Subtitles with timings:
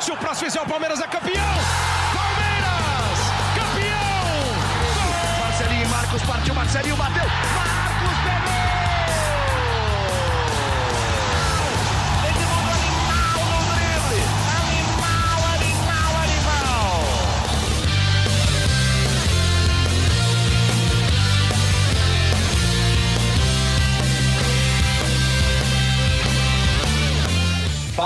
[0.00, 1.54] Se o próximo fizer o Palmeiras é campeão!
[2.14, 3.18] Palmeiras!
[3.54, 5.40] Campeão!
[5.40, 7.24] Marcelinho Marcos partiu, Marcelinho bateu!
[7.54, 8.73] Marcos pegou!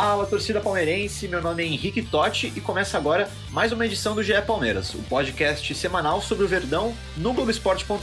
[0.01, 4.23] Fala, torcida palmeirense, meu nome é Henrique Totti e começa agora mais uma edição do
[4.23, 7.99] GE Palmeiras, o podcast semanal sobre o Verdão no Globoesporte.com.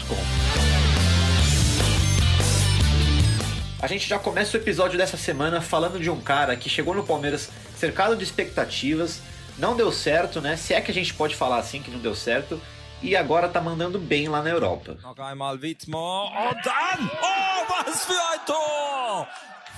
[3.81, 7.05] A gente já começa o episódio dessa semana falando de um cara que chegou no
[7.05, 9.21] Palmeiras cercado de expectativas,
[9.57, 10.57] não deu certo, né?
[10.57, 12.61] Se é que a gente pode falar assim que não deu certo,
[13.01, 14.97] e agora tá mandando bem lá na Europa.
[15.17, 18.05] Einmal dann, oh, was
[18.45, 19.27] Tor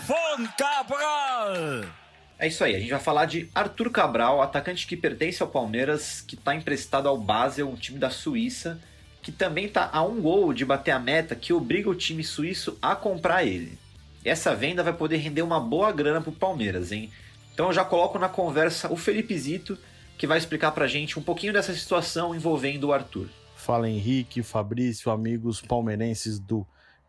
[0.07, 2.06] von Cabral!
[2.39, 6.21] É isso aí, a gente vai falar de Arthur Cabral, atacante que pertence ao Palmeiras,
[6.21, 8.79] que está emprestado ao Basel, um time da Suíça,
[9.23, 12.77] que também está a um gol de bater a meta que obriga o time suíço
[12.79, 13.77] a comprar ele.
[14.23, 17.09] Essa venda vai poder render uma boa grana para o Palmeiras, hein?
[17.53, 19.75] Então eu já coloco na conversa o Felipe Zito,
[20.15, 23.27] que vai explicar pra gente um pouquinho dessa situação envolvendo o Arthur.
[23.55, 26.65] Fala Henrique, Fabrício, amigos palmeirenses do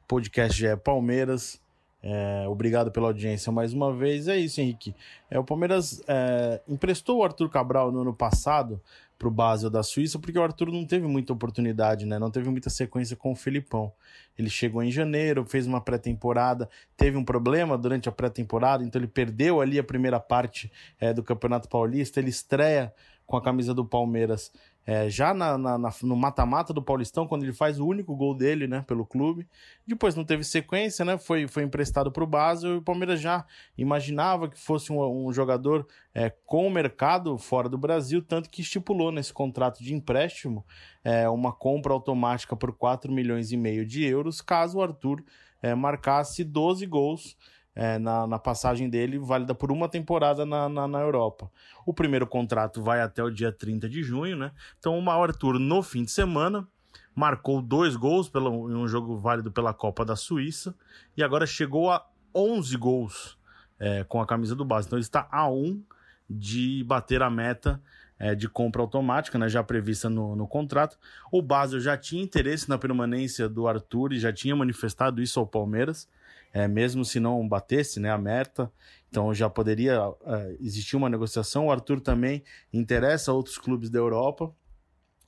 [0.07, 1.61] podcast GE Palmeiras.
[2.03, 4.29] É, obrigado pela audiência mais uma vez.
[4.29, 4.95] É isso, Henrique.
[5.31, 8.81] É, o Palmeiras é, emprestou o Arthur Cabral no ano passado
[9.19, 12.21] para o Basel da Suíça, porque o Arthur não teve muita oportunidade, né?
[12.21, 13.93] Não teve muita sequência com o Filipão.
[14.39, 19.09] Ele chegou em janeiro, fez uma pré-temporada, teve um problema durante a pré-temporada, então ele
[19.09, 22.21] perdeu ali a primeira parte é, do Campeonato Paulista.
[22.21, 22.95] Ele estreia
[23.27, 24.53] com a camisa do Palmeiras
[24.89, 28.35] é, já na, na, na, no mata-mata do Paulistão, quando ele faz o único gol
[28.35, 29.47] dele, né, pelo clube.
[29.87, 33.45] Depois não teve sequência, né, foi, foi emprestado para o Basel e o Palmeiras já
[33.77, 38.63] imaginava que fosse um, um jogador é, com o mercado fora do Brasil, tanto que
[38.63, 40.65] estipulou nesse contrato de empréstimo
[41.05, 45.23] é, uma compra automática por 4 milhões e meio de euros, caso o Arthur
[45.61, 47.37] é, marcasse 12 gols
[47.79, 51.49] é, na, na, passagem dele, válida por uma temporada na, na, na, Europa.
[51.87, 54.51] O primeiro contrato vai até o dia 30 de junho, né?
[54.81, 56.67] Então o Arthur, no fim de semana,
[57.15, 60.75] marcou dois gols em um jogo válido pela Copa da Suíça
[61.17, 63.39] e agora chegou a 11 gols
[63.79, 64.89] é, com a camisa do base.
[64.89, 65.81] Então ele está a um
[66.29, 67.81] de bater a meta
[68.19, 70.99] é, de compra automática, né, já prevista no, no contrato.
[71.31, 75.47] O Basel já tinha interesse na permanência do Arthur e já tinha manifestado isso ao
[75.47, 76.09] Palmeiras
[76.53, 78.71] é, mesmo se não batesse né, a meta.
[79.09, 81.67] Então já poderia é, existir uma negociação.
[81.67, 82.43] O Arthur também
[82.73, 84.53] interessa outros clubes da Europa.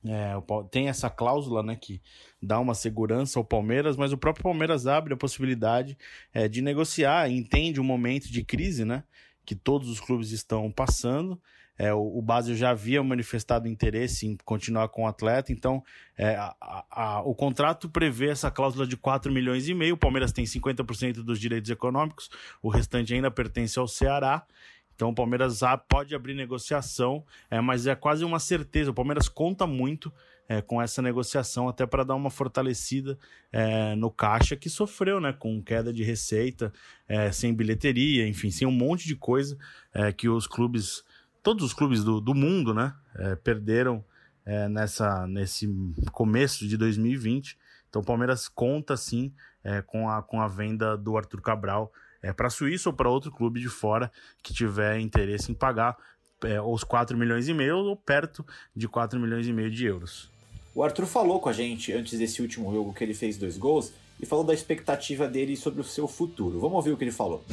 [0.03, 0.33] É,
[0.71, 2.01] tem essa cláusula né, que
[2.41, 5.97] dá uma segurança ao Palmeiras, mas o próprio Palmeiras abre a possibilidade
[6.33, 9.03] é, de negociar, entende o momento de crise né,
[9.45, 11.39] que todos os clubes estão passando
[11.81, 15.83] é, o, o Basel já havia manifestado interesse em continuar com o atleta, então
[16.15, 19.95] é, a, a, o contrato prevê essa cláusula de 4 milhões e meio.
[19.95, 22.29] O Palmeiras tem 50% dos direitos econômicos,
[22.61, 24.45] o restante ainda pertence ao Ceará.
[24.93, 28.91] Então o Palmeiras pode abrir negociação, é, mas é quase uma certeza.
[28.91, 30.13] O Palmeiras conta muito
[30.47, 33.17] é, com essa negociação, até para dar uma fortalecida
[33.51, 35.33] é, no caixa que sofreu, né?
[35.33, 36.71] Com queda de receita,
[37.07, 39.57] é, sem bilheteria, enfim, sem um monte de coisa
[39.91, 41.03] é, que os clubes
[41.43, 44.03] todos os clubes do, do mundo, né, é, perderam
[44.45, 45.69] é, nessa, nesse
[46.11, 47.57] começo de 2020.
[47.89, 51.91] Então o Palmeiras conta sim é, com, a, com a venda do Arthur Cabral
[52.21, 55.97] é, para a Suíça ou para outro clube de fora que tiver interesse em pagar
[56.43, 60.29] é, os 4 milhões e meio ou perto de 4 milhões e meio de euros.
[60.73, 63.91] O Arthur falou com a gente antes desse último jogo que ele fez dois gols
[64.19, 66.59] e falou da expectativa dele sobre o seu futuro.
[66.59, 67.43] Vamos ouvir o que ele falou.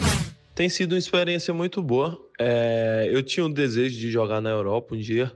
[0.59, 2.21] Tem sido uma experiência muito boa.
[2.37, 5.31] É, eu tinha um desejo de jogar na Europa um dia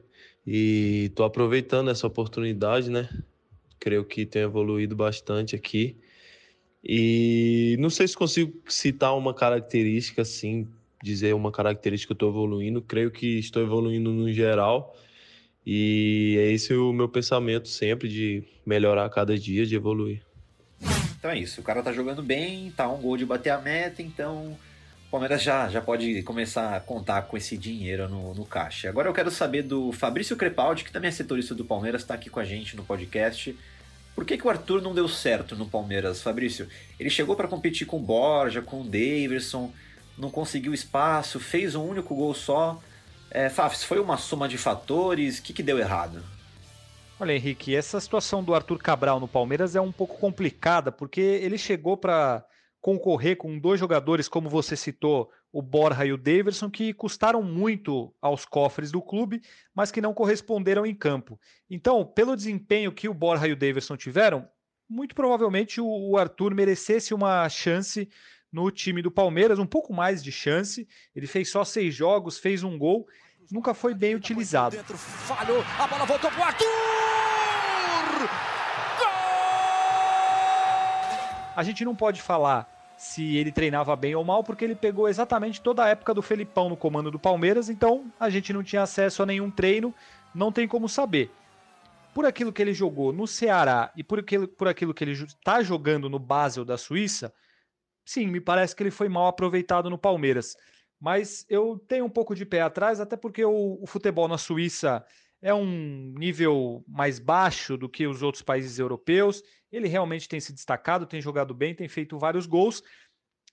[0.44, 3.09] e estou aproveitando essa oportunidade, né?
[3.78, 5.97] Creio que tenho evoluído bastante aqui.
[6.82, 10.66] E não sei se consigo citar uma característica assim,
[11.00, 12.82] dizer uma característica que eu estou evoluindo.
[12.82, 14.93] Creio que estou evoluindo no geral.
[15.64, 20.20] E é esse o meu pensamento sempre de melhorar a cada dia, de evoluir.
[21.17, 24.02] Então é isso, o cara tá jogando bem, tá um gol de bater a meta,
[24.02, 24.58] então
[25.12, 28.88] Palmeiras já, já pode começar a contar com esse dinheiro no, no caixa.
[28.88, 32.31] Agora eu quero saber do Fabrício Crepaldi, que também é setorista do Palmeiras, está aqui
[32.31, 33.55] com a gente no podcast.
[34.14, 36.67] Por que, que o Arthur não deu certo no Palmeiras, Fabrício?
[36.99, 39.70] Ele chegou para competir com o Borja, com o Daverson,
[40.17, 42.81] não conseguiu espaço, fez um único gol só.
[43.31, 45.41] É, Fafs, foi uma soma de fatores?
[45.41, 46.25] O que, que deu errado?
[47.20, 51.59] Olha, Henrique, essa situação do Arthur Cabral no Palmeiras é um pouco complicada, porque ele
[51.59, 52.43] chegou para
[52.82, 58.12] concorrer com dois jogadores, como você citou, o Borja e o Daverson, que custaram muito
[58.20, 59.40] aos cofres do clube,
[59.73, 61.38] mas que não corresponderam em campo.
[61.70, 64.49] Então, pelo desempenho que o Borja e o Daverson tiveram,
[64.90, 68.08] muito provavelmente o Arthur merecesse uma chance
[68.52, 70.87] no time do Palmeiras, um pouco mais de chance.
[71.14, 73.06] Ele fez só seis jogos, fez um gol,
[73.50, 74.76] nunca foi bem utilizado.
[74.76, 76.81] Dentro, falhou, a bola voltou pro Arthur!
[81.54, 85.60] A gente não pode falar se ele treinava bem ou mal, porque ele pegou exatamente
[85.60, 89.22] toda a época do Felipão no comando do Palmeiras, então a gente não tinha acesso
[89.22, 89.93] a nenhum treino,
[90.34, 91.31] não tem como saber.
[92.14, 95.62] Por aquilo que ele jogou no Ceará e por aquilo, por aquilo que ele está
[95.62, 97.34] jogando no Basel da Suíça,
[98.04, 100.56] sim, me parece que ele foi mal aproveitado no Palmeiras.
[101.00, 105.04] Mas eu tenho um pouco de pé atrás, até porque o, o futebol na Suíça
[105.43, 109.43] é um nível mais baixo do que os outros países europeus.
[109.73, 112.83] Ele realmente tem se destacado, tem jogado bem, tem feito vários gols,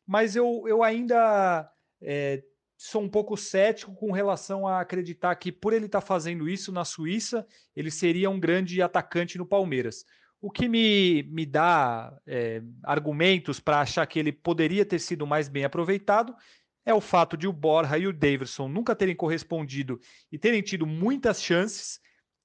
[0.05, 1.67] mas eu, eu ainda
[2.01, 2.43] é,
[2.77, 6.71] sou um pouco cético com relação a acreditar que, por ele estar tá fazendo isso
[6.71, 7.45] na Suíça,
[7.75, 10.05] ele seria um grande atacante no Palmeiras.
[10.39, 15.49] O que me, me dá é, argumentos para achar que ele poderia ter sido mais
[15.49, 16.35] bem aproveitado
[16.85, 19.99] é o fato de o Borja e o Davidson nunca terem correspondido
[20.31, 21.99] e terem tido muitas chances,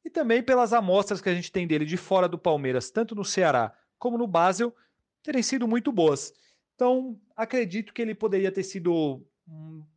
[0.04, 3.24] e também pelas amostras que a gente tem dele de fora do Palmeiras, tanto no
[3.24, 4.74] Ceará como no Basel,
[5.22, 6.32] terem sido muito boas.
[6.74, 9.24] Então, acredito que ele poderia ter sido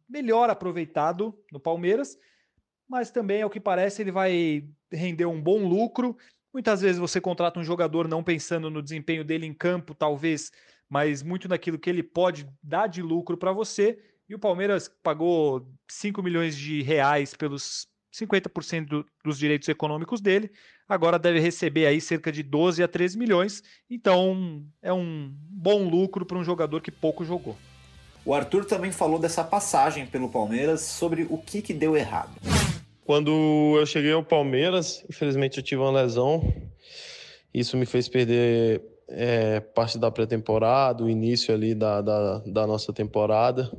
[0.08, 2.18] melhor aproveitado no Palmeiras,
[2.88, 6.16] mas também, ao que parece, ele vai render um bom lucro.
[6.54, 10.52] Muitas vezes você contrata um jogador não pensando no desempenho dele em campo, talvez,
[10.88, 14.00] mas muito naquilo que ele pode dar de lucro para você.
[14.30, 20.52] E o Palmeiras pagou 5 milhões de reais pelos 50% do, dos direitos econômicos dele.
[20.88, 23.64] Agora deve receber aí cerca de 12 a 13 milhões.
[23.90, 27.56] Então é um bom lucro para um jogador que pouco jogou.
[28.26, 32.36] O Arthur também falou dessa passagem pelo Palmeiras sobre o que, que deu errado.
[33.06, 33.32] Quando
[33.80, 36.54] eu cheguei ao Palmeiras, infelizmente eu tive uma lesão.
[37.54, 42.92] Isso me fez perder é, parte da pré-temporada, o início ali da, da, da nossa
[42.92, 43.72] temporada.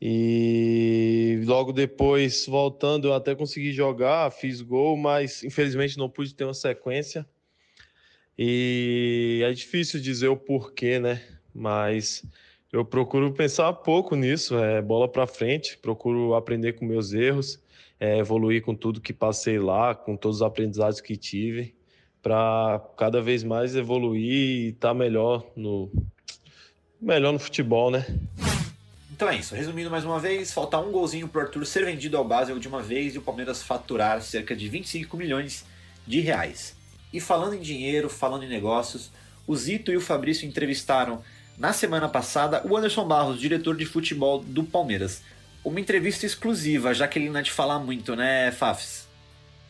[0.00, 6.44] E logo depois, voltando, eu até consegui jogar, fiz gol, mas infelizmente não pude ter
[6.44, 7.26] uma sequência.
[8.38, 11.22] E é difícil dizer o porquê, né?
[11.54, 12.22] Mas
[12.70, 17.58] eu procuro pensar pouco nisso, é bola para frente, procuro aprender com meus erros,
[17.98, 21.74] é, evoluir com tudo que passei lá, com todos os aprendizados que tive,
[22.20, 25.90] para cada vez mais evoluir e estar tá melhor no
[27.00, 28.04] melhor no futebol, né?
[29.16, 32.24] Então é isso, resumindo mais uma vez, falta um golzinho pro Arthur ser vendido ao
[32.24, 35.64] Basel de uma vez e o Palmeiras faturar cerca de 25 milhões
[36.06, 36.76] de reais.
[37.10, 39.10] E falando em dinheiro, falando em negócios,
[39.46, 41.22] o Zito e o Fabrício entrevistaram
[41.56, 45.22] na semana passada o Anderson Barros, diretor de futebol do Palmeiras.
[45.64, 49.08] Uma entrevista exclusiva, já que ele não é de falar muito, né, Fafs?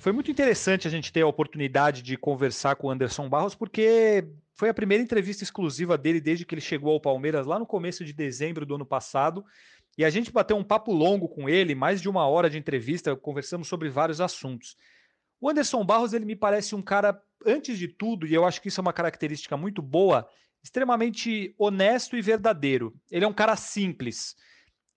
[0.00, 4.24] Foi muito interessante a gente ter a oportunidade de conversar com o Anderson Barros, porque
[4.56, 8.04] foi a primeira entrevista exclusiva dele desde que ele chegou ao Palmeiras lá no começo
[8.04, 9.44] de dezembro do ano passado.
[9.98, 13.14] E a gente bateu um papo longo com ele, mais de uma hora de entrevista,
[13.14, 14.74] conversamos sobre vários assuntos.
[15.38, 18.68] O Anderson Barros, ele me parece um cara, antes de tudo, e eu acho que
[18.68, 20.26] isso é uma característica muito boa,
[20.64, 22.94] extremamente honesto e verdadeiro.
[23.10, 24.34] Ele é um cara simples.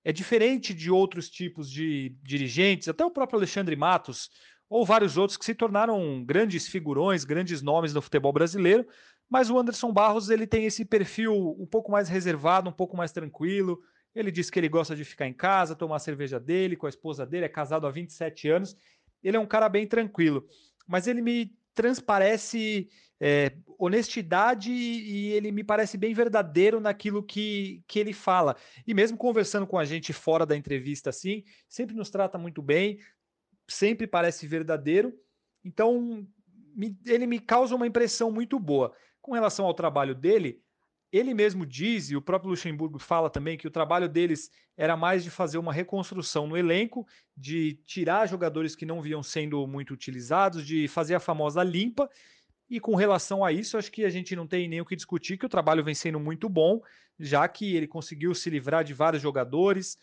[0.05, 4.29] É diferente de outros tipos de dirigentes, até o próprio Alexandre Matos,
[4.69, 8.87] ou vários outros que se tornaram grandes figurões, grandes nomes no futebol brasileiro,
[9.29, 13.11] mas o Anderson Barros ele tem esse perfil um pouco mais reservado, um pouco mais
[13.11, 13.79] tranquilo.
[14.15, 16.89] Ele diz que ele gosta de ficar em casa, tomar a cerveja dele com a
[16.89, 18.75] esposa dele, é casado há 27 anos.
[19.23, 20.47] Ele é um cara bem tranquilo,
[20.87, 27.99] mas ele me transparece é, honestidade e ele me parece bem verdadeiro naquilo que, que
[27.99, 28.55] ele fala.
[28.87, 32.99] E mesmo conversando com a gente fora da entrevista assim, sempre nos trata muito bem,
[33.67, 35.13] sempre parece verdadeiro.
[35.63, 36.25] Então,
[36.75, 38.93] me, ele me causa uma impressão muito boa.
[39.29, 40.59] Com relação ao trabalho dele,
[41.11, 45.23] ele mesmo diz, e o próprio Luxemburgo fala também, que o trabalho deles era mais
[45.23, 47.05] de fazer uma reconstrução no elenco,
[47.37, 52.09] de tirar jogadores que não vinham sendo muito utilizados, de fazer a famosa limpa.
[52.67, 55.37] E com relação a isso, acho que a gente não tem nem o que discutir,
[55.37, 56.81] que o trabalho vem sendo muito bom,
[57.19, 59.95] já que ele conseguiu se livrar de vários jogadores.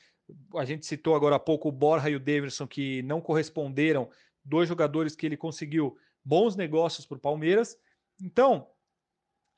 [0.55, 4.09] A gente citou agora há pouco o Borja e o Davidson, que não corresponderam,
[4.45, 7.77] dois jogadores que ele conseguiu bons negócios para o Palmeiras.
[8.23, 8.69] Então,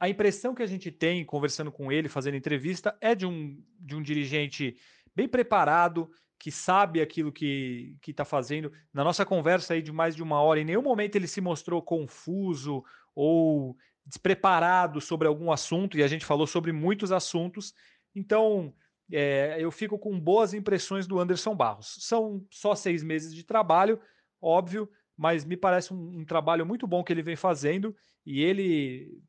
[0.01, 3.97] a impressão que a gente tem conversando com ele, fazendo entrevista, é de um, de
[3.97, 4.77] um dirigente
[5.15, 8.73] bem preparado, que sabe aquilo que está fazendo.
[8.93, 11.83] Na nossa conversa aí de mais de uma hora, em nenhum momento ele se mostrou
[11.83, 13.77] confuso ou
[14.07, 17.75] despreparado sobre algum assunto, e a gente falou sobre muitos assuntos.
[18.15, 18.73] Então,
[19.13, 21.97] é, eu fico com boas impressões do Anderson Barros.
[22.01, 24.01] São só seis meses de trabalho,
[24.41, 29.21] óbvio, mas me parece um, um trabalho muito bom que ele vem fazendo e ele.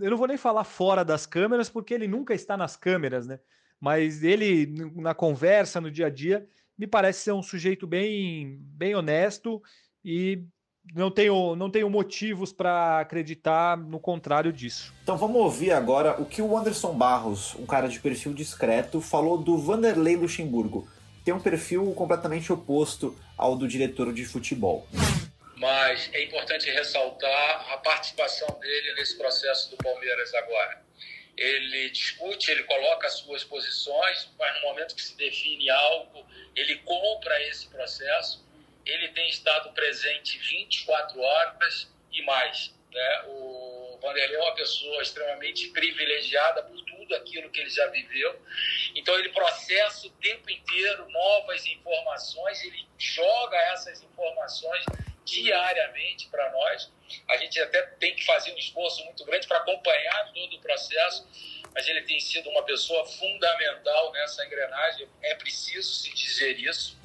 [0.00, 3.38] Eu não vou nem falar fora das câmeras, porque ele nunca está nas câmeras, né?
[3.80, 8.94] Mas ele, na conversa, no dia a dia, me parece ser um sujeito bem, bem
[8.94, 9.62] honesto
[10.04, 10.44] e
[10.94, 14.94] não tenho, não tenho motivos para acreditar no contrário disso.
[15.02, 19.36] Então vamos ouvir agora o que o Anderson Barros, um cara de perfil discreto, falou
[19.36, 20.88] do Vanderlei Luxemburgo.
[21.24, 24.86] Tem um perfil completamente oposto ao do diretor de futebol.
[25.58, 30.82] Mas é importante ressaltar a participação dele nesse processo do Palmeiras agora.
[31.36, 36.76] Ele discute, ele coloca as suas posições, mas no momento que se define algo, ele
[36.76, 38.48] compra esse processo
[38.88, 42.74] ele tem estado presente 24 horas e mais.
[42.90, 43.22] Né?
[43.26, 48.40] O Vanderlei é uma pessoa extremamente privilegiada por tudo aquilo que ele já viveu.
[48.94, 54.84] Então ele processa o tempo inteiro novas informações, ele joga essas informações
[55.28, 56.90] diariamente para nós.
[57.28, 61.26] A gente até tem que fazer um esforço muito grande para acompanhar todo o processo,
[61.74, 65.06] mas ele tem sido uma pessoa fundamental nessa engrenagem.
[65.22, 66.96] É preciso se dizer isso.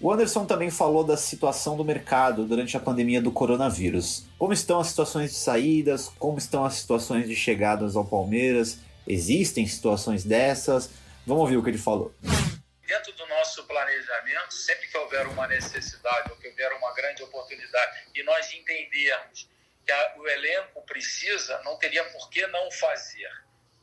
[0.00, 4.24] O Anderson também falou da situação do mercado durante a pandemia do coronavírus.
[4.38, 6.08] Como estão as situações de saídas?
[6.18, 8.78] Como estão as situações de chegadas ao Palmeiras?
[9.06, 10.90] Existem situações dessas?
[11.26, 12.14] Vamos ouvir o que ele falou.
[12.88, 18.08] Dentro do nosso planejamento, sempre que houver uma necessidade ou que houver uma grande oportunidade
[18.14, 19.46] e nós entendermos
[19.84, 23.30] que a, o elenco precisa, não teria por que não fazer.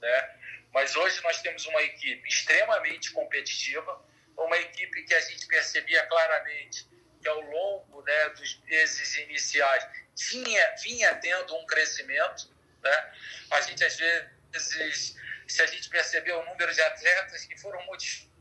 [0.01, 0.39] Né?
[0.73, 4.03] Mas hoje nós temos uma equipe extremamente competitiva
[4.37, 6.87] uma equipe que a gente percebia claramente
[7.21, 12.53] que ao longo né, dos meses iniciais tinha, vinha tendo um crescimento.
[12.81, 13.13] Né?
[13.51, 15.15] A gente, às vezes,
[15.47, 18.34] se a gente perceber o número de atletas que foram modificados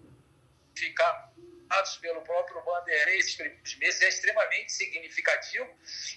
[2.00, 5.68] pelo próprio Vanderlei esses primeiros meses é extremamente significativo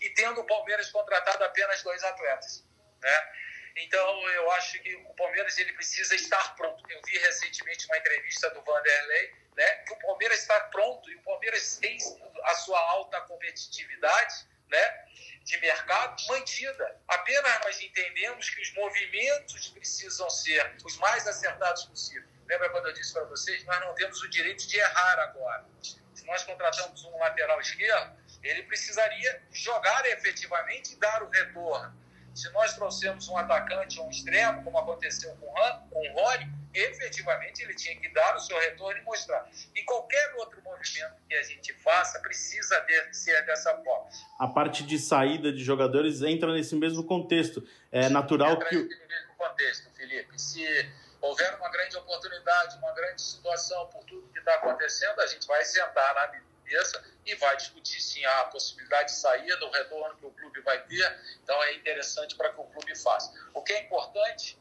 [0.02, 2.64] e tendo o Palmeiras contratado apenas dois atletas.
[3.02, 3.34] Né?
[3.78, 6.84] Então, eu acho que o Palmeiras ele precisa estar pronto.
[6.90, 11.22] Eu vi recentemente uma entrevista do Vanderlei né, que o Palmeiras está pronto e o
[11.22, 11.98] Palmeiras tem
[12.44, 15.06] a sua alta competitividade né,
[15.44, 17.02] de mercado mantida.
[17.08, 22.37] Apenas nós entendemos que os movimentos precisam ser os mais acertados possível.
[22.48, 23.63] Lembra quando eu disse para vocês?
[23.66, 25.66] Nós não temos o direito de errar agora.
[25.82, 31.94] Se nós contratamos um lateral esquerdo, ele precisaria jogar efetivamente e dar o retorno.
[32.34, 35.48] Se nós trouxemos um atacante, um extremo, como aconteceu com,
[35.89, 39.50] com o Rony, efetivamente ele tinha que dar o seu retorno e mostrar.
[39.75, 44.08] E qualquer outro movimento que a gente faça precisa de, ser dessa forma.
[44.39, 47.68] A parte de saída de jogadores entra nesse mesmo contexto.
[47.92, 48.75] É natural entra que.
[48.75, 50.39] Nesse mesmo contexto, Felipe.
[50.39, 55.45] Se houver uma grande oportunidade, uma grande situação por tudo que está acontecendo, a gente
[55.47, 60.25] vai sentar na mesa e vai discutir sim a possibilidade de saída, o retorno que
[60.25, 61.19] o clube vai ter.
[61.43, 63.33] Então é interessante para que o clube faça.
[63.53, 64.59] O que é importante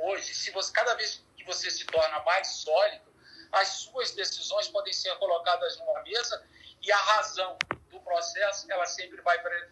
[0.00, 3.10] hoje, se você cada vez que você se torna mais sólido,
[3.52, 6.44] as suas decisões podem ser colocadas numa mesa
[6.82, 7.58] e a razão
[7.90, 9.68] do processo ela sempre vai pre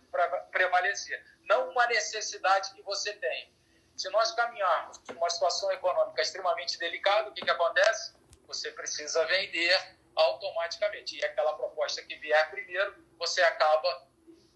[0.50, 3.52] prevalecer, não uma necessidade que você tem.
[3.98, 8.14] Se nós caminharmos uma situação econômica extremamente delicada, o que, que acontece?
[8.46, 9.76] Você precisa vender
[10.14, 11.16] automaticamente.
[11.16, 14.06] E aquela proposta que vier primeiro, você acaba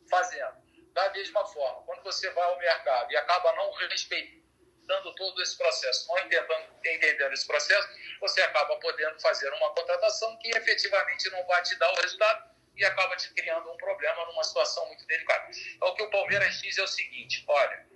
[0.09, 0.63] fazendo.
[0.93, 6.07] Da mesma forma, quando você vai ao mercado e acaba não respeitando todo esse processo,
[6.07, 7.89] não entendendo, entendendo esse processo,
[8.21, 12.85] você acaba podendo fazer uma contratação que efetivamente não vai te dar o resultado e
[12.85, 15.51] acaba te criando um problema numa situação muito delicada.
[15.75, 17.92] Então, o que o Palmeiras diz é o seguinte: olha,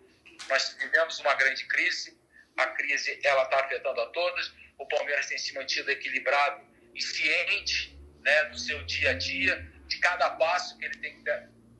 [0.49, 2.19] nós vivemos uma grande crise,
[2.57, 6.65] a crise ela está afetando a todos, o Palmeiras tem se mantido equilibrado
[6.95, 11.31] e ciente né, do seu dia a dia, de cada passo que ele tem que,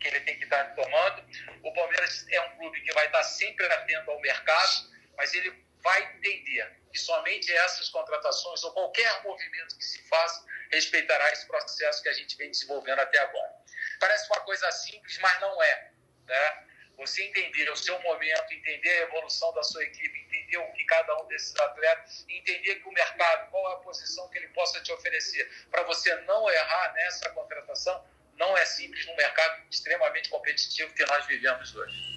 [0.01, 1.25] que, ele tem que estar tomando.
[1.63, 6.03] O Palmeiras é um clube que vai estar sempre atento ao mercado, mas ele vai
[6.15, 12.09] entender que somente essas contratações ou qualquer movimento que se faça respeitará esse processo que
[12.09, 13.53] a gente vem desenvolvendo até agora.
[14.01, 15.91] Parece uma coisa simples, mas não é.
[16.27, 16.66] Né?
[16.99, 21.23] Você entender o seu momento, entender a evolução da sua equipe, entender o que cada
[21.23, 24.91] um desses atletas, entender que o mercado, qual é a posição que ele possa te
[24.93, 28.03] oferecer, para você não errar nessa contratação,
[28.39, 32.17] não é simples num mercado extremamente competitivo que nós vivemos hoje.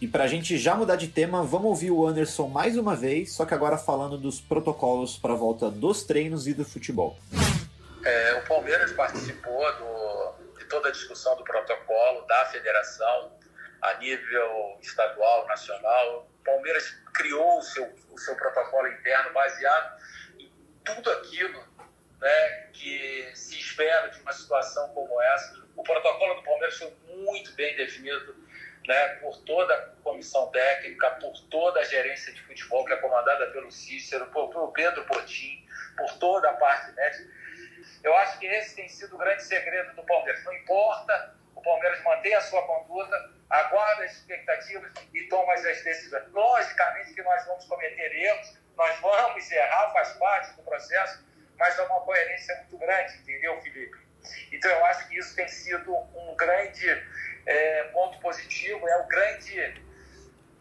[0.00, 3.32] E para a gente já mudar de tema, vamos ouvir o Anderson mais uma vez,
[3.32, 7.18] só que agora falando dos protocolos para a volta dos treinos e do futebol.
[8.04, 13.32] É, o Palmeiras participou do, de toda a discussão do protocolo da federação,
[13.82, 16.28] a nível estadual, nacional.
[16.40, 20.00] O Palmeiras criou o seu, o seu protocolo interno baseado
[20.38, 20.50] em
[20.84, 21.64] tudo aquilo
[22.20, 25.66] né, que se espera de uma situação como essa.
[25.76, 28.36] O protocolo do Palmeiras foi muito bem definido
[28.86, 33.46] né, por toda a comissão técnica, por toda a gerência de futebol, que é comandada
[33.48, 35.66] pelo Cícero, por, por Pedro Potim,
[35.96, 37.28] por toda a parte médica.
[38.02, 40.44] Eu acho que esse tem sido o grande segredo do Palmeiras.
[40.44, 46.24] Não importa, o Palmeiras mantém a sua conduta, aguarda as expectativas e toma as decisões.
[46.32, 51.24] Logicamente que nós vamos cometer erros, nós vamos errar, faz parte do processo,
[51.58, 54.06] mas é uma coerência muito grande, entendeu, Felipe?
[54.52, 56.88] Então eu acho que isso tem sido um grande
[57.46, 59.82] é, ponto positivo, é o grande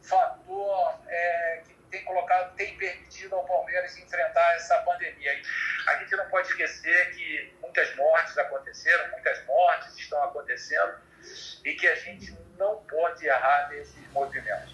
[0.04, 5.32] fator é, que tem colocado, tem permitido ao Palmeiras enfrentar essa pandemia.
[5.88, 11.00] A gente não pode esquecer que muitas mortes aconteceram, muitas mortes estão acontecendo
[11.64, 14.74] e que a gente não pode errar nesses movimentos.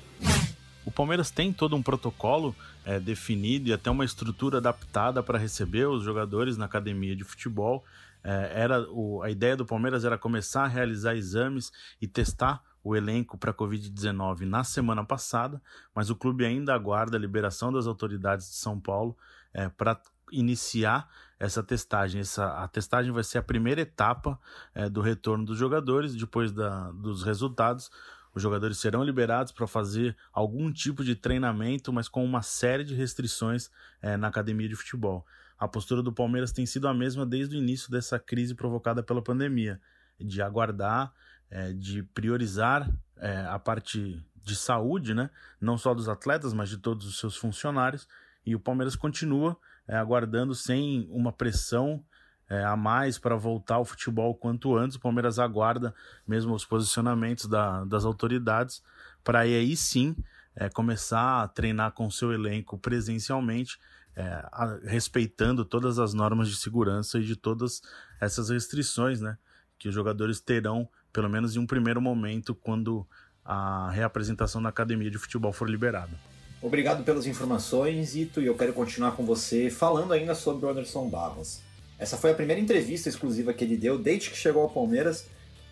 [0.85, 5.87] O Palmeiras tem todo um protocolo é, definido e até uma estrutura adaptada para receber
[5.87, 7.83] os jogadores na academia de futebol.
[8.23, 11.71] É, era o, a ideia do Palmeiras era começar a realizar exames
[12.01, 15.61] e testar o elenco para a Covid-19 na semana passada,
[15.93, 19.15] mas o clube ainda aguarda a liberação das autoridades de São Paulo
[19.53, 19.99] é, para
[20.31, 21.09] iniciar
[21.39, 22.21] essa testagem.
[22.21, 24.39] Essa, a testagem vai ser a primeira etapa
[24.73, 27.89] é, do retorno dos jogadores, depois da, dos resultados.
[28.33, 32.95] Os jogadores serão liberados para fazer algum tipo de treinamento, mas com uma série de
[32.95, 33.69] restrições
[34.01, 35.25] é, na academia de futebol.
[35.57, 39.21] A postura do Palmeiras tem sido a mesma desde o início dessa crise provocada pela
[39.21, 39.81] pandemia,
[40.19, 41.13] de aguardar,
[41.49, 45.29] é, de priorizar é, a parte de saúde, né?
[45.59, 48.07] não só dos atletas, mas de todos os seus funcionários.
[48.45, 49.57] E o Palmeiras continua
[49.91, 52.01] é, aguardando sem uma pressão
[52.49, 54.95] é, a mais para voltar ao futebol quanto antes.
[54.95, 55.93] O Palmeiras aguarda
[56.25, 58.81] mesmo os posicionamentos da, das autoridades
[59.21, 60.15] para aí sim
[60.55, 63.77] é, começar a treinar com seu elenco presencialmente,
[64.15, 67.81] é, a, respeitando todas as normas de segurança e de todas
[68.21, 69.37] essas restrições né,
[69.77, 73.05] que os jogadores terão, pelo menos em um primeiro momento, quando
[73.43, 76.30] a reapresentação na academia de futebol for liberada.
[76.61, 81.09] Obrigado pelas informações, Ito, e eu quero continuar com você falando ainda sobre o Anderson
[81.09, 81.59] Barros.
[81.97, 85.27] Essa foi a primeira entrevista exclusiva que ele deu desde que chegou ao Palmeiras.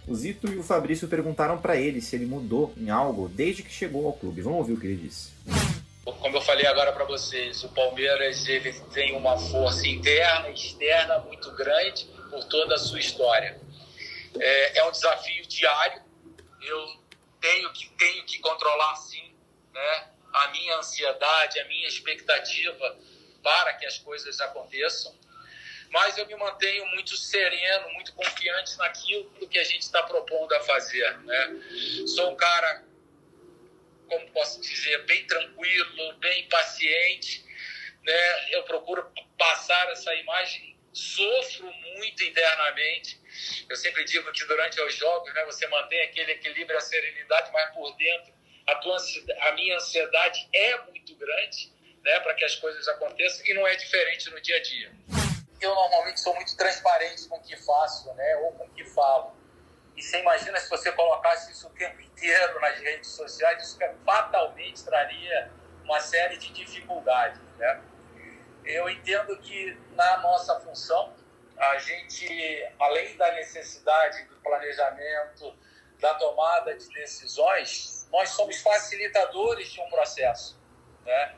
[0.07, 3.71] O Zito e o Fabrício perguntaram para ele se ele mudou em algo desde que
[3.71, 4.41] chegou ao clube.
[4.41, 5.31] Vamos ouvir o que ele disse.
[6.03, 11.19] Como eu falei agora para vocês, o Palmeiras ele tem uma força interna e externa
[11.19, 13.61] muito grande por toda a sua história.
[14.39, 16.01] É, é um desafio diário.
[16.61, 16.87] Eu
[17.39, 19.23] tenho que tenho que controlar sim,
[19.73, 20.07] né,
[20.39, 22.97] a minha ansiedade, a minha expectativa
[23.41, 25.17] para que as coisas aconteçam
[25.91, 30.59] mas eu me mantenho muito sereno, muito confiante naquilo que a gente está propondo a
[30.61, 31.17] fazer.
[31.19, 31.61] Né?
[32.07, 32.83] Sou um cara,
[34.07, 37.43] como posso dizer, bem tranquilo, bem paciente.
[38.03, 38.53] Né?
[38.53, 43.19] Eu procuro passar essa imagem, sofro muito internamente.
[43.67, 47.73] Eu sempre digo que durante os jogos né, você mantém aquele equilíbrio, a serenidade, mas
[47.73, 48.38] por dentro
[48.71, 48.97] a, tua,
[49.41, 53.75] a minha ansiedade é muito grande né, para que as coisas aconteçam e não é
[53.75, 54.91] diferente no dia a dia
[55.61, 59.35] eu normalmente sou muito transparente com o que faço, né, ou com o que falo.
[59.95, 64.83] E você imagina se você colocasse isso o tempo inteiro nas redes sociais, isso fatalmente
[64.83, 65.51] traria
[65.83, 67.81] uma série de dificuldades, né?
[68.63, 71.13] Eu entendo que na nossa função,
[71.57, 75.57] a gente, além da necessidade do planejamento,
[75.99, 80.59] da tomada de decisões, nós somos facilitadores de um processo.
[81.05, 81.35] Né?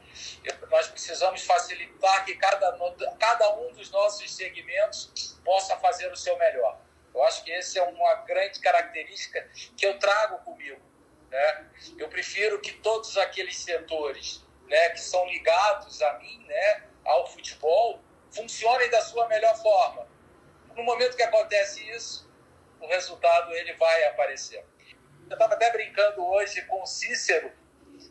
[0.70, 2.78] Nós precisamos facilitar que cada,
[3.20, 6.80] cada um dos nossos segmentos possa fazer o seu melhor.
[7.14, 10.82] Eu acho que essa é uma grande característica que eu trago comigo.
[11.30, 11.70] Né?
[11.98, 18.02] Eu prefiro que todos aqueles setores né, que são ligados a mim, né, ao futebol,
[18.32, 20.08] funcionem da sua melhor forma.
[20.76, 22.30] No momento que acontece isso,
[22.80, 24.66] o resultado ele vai aparecer.
[25.32, 27.50] Eu estava até brincando hoje com o Cícero,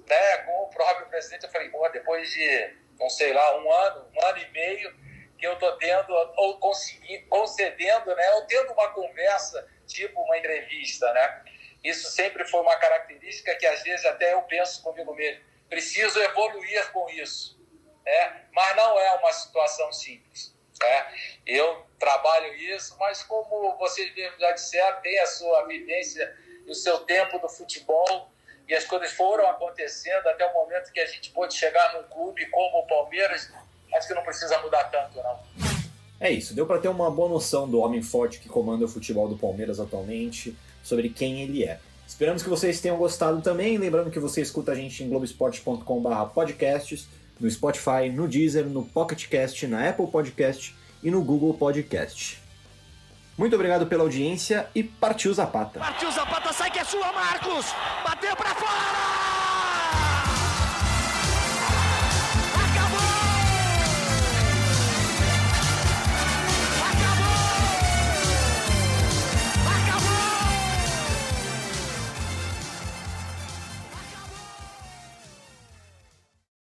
[0.09, 4.11] né, com o próprio presidente, eu falei, pô, depois de, não sei lá, um ano,
[4.17, 4.97] um ano e meio,
[5.37, 11.13] que eu estou tendo, ou conseguindo, concedendo, né, ou tendo uma conversa, tipo uma entrevista,
[11.13, 11.45] né?
[11.85, 16.91] Isso sempre foi uma característica que às vezes até eu penso comigo mesmo, preciso evoluir
[16.91, 17.61] com isso,
[18.03, 18.47] né?
[18.51, 21.15] Mas não é uma situação simples, né?
[21.45, 26.40] Eu trabalho isso, mas como vocês já disseram, tem a sua vivência
[26.71, 28.31] o seu tempo do futebol,
[28.69, 32.47] e as coisas foram acontecendo até o momento que a gente pôde chegar num clube
[32.47, 33.51] como o Palmeiras.
[33.93, 35.41] Acho que não precisa mudar tanto, não.
[36.21, 39.27] É isso, deu para ter uma boa noção do homem forte que comanda o futebol
[39.27, 41.81] do Palmeiras atualmente, sobre quem ele é.
[42.07, 43.79] Esperamos que vocês tenham gostado também.
[43.79, 47.09] Lembrando que você escuta a gente em globesport.com/podcasts.
[47.41, 52.39] no Spotify, no Deezer, no Pocket Cast, na Apple Podcast e no Google Podcast.
[53.41, 55.81] Muito obrigado pela audiência e partiu Zapata.
[55.81, 57.75] Partiu Zapata, sai que é sua, Marcos!
[58.05, 59.30] Bateu pra fora!